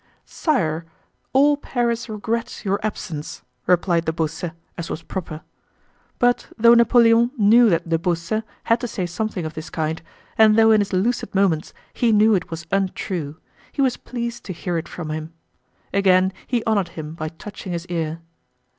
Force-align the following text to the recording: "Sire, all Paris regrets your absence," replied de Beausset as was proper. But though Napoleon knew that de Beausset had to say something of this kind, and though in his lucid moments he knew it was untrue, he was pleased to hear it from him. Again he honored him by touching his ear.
"Sire, 0.25 0.87
all 1.31 1.57
Paris 1.57 2.09
regrets 2.09 2.65
your 2.65 2.79
absence," 2.81 3.43
replied 3.67 4.05
de 4.05 4.11
Beausset 4.11 4.55
as 4.75 4.89
was 4.89 5.03
proper. 5.03 5.41
But 6.17 6.47
though 6.57 6.73
Napoleon 6.73 7.29
knew 7.37 7.69
that 7.69 7.87
de 7.87 7.99
Beausset 7.99 8.43
had 8.63 8.79
to 8.81 8.87
say 8.87 9.05
something 9.05 9.45
of 9.45 9.53
this 9.53 9.69
kind, 9.69 10.01
and 10.39 10.57
though 10.57 10.71
in 10.71 10.81
his 10.81 10.91
lucid 10.91 11.35
moments 11.35 11.71
he 11.93 12.11
knew 12.11 12.33
it 12.33 12.49
was 12.49 12.65
untrue, 12.71 13.37
he 13.71 13.83
was 13.83 13.95
pleased 13.95 14.43
to 14.45 14.53
hear 14.53 14.75
it 14.79 14.87
from 14.87 15.11
him. 15.11 15.33
Again 15.93 16.33
he 16.47 16.63
honored 16.63 16.89
him 16.97 17.13
by 17.13 17.29
touching 17.29 17.71
his 17.71 17.85
ear. 17.85 18.21